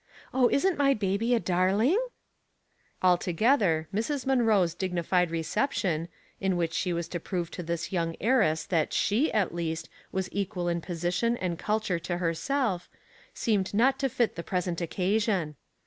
[0.33, 2.03] Oh, isn't my baby a darling?
[2.53, 4.25] '* Altogether, Mrs.
[4.25, 6.07] Munroe's dignified reception,
[6.39, 10.27] in which she was to prove to this young heiress that sAg, at least, was
[10.31, 12.89] equal in position and culture to herself,
[13.35, 15.55] seemed not to fit the present occasion.